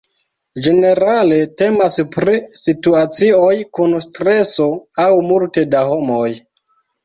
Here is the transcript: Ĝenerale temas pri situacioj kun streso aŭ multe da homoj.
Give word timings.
Ĝenerale 0.67 1.37
temas 1.61 1.97
pri 2.15 2.39
situacioj 2.61 3.53
kun 3.79 3.95
streso 4.09 4.69
aŭ 5.07 5.09
multe 5.33 5.69
da 5.77 5.87
homoj. 5.95 6.29